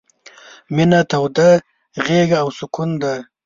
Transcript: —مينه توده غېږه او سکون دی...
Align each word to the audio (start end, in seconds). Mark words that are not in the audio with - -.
—مينه 0.75 0.99
توده 1.09 1.49
غېږه 2.05 2.37
او 2.43 2.49
سکون 2.57 2.89
دی... 3.01 3.17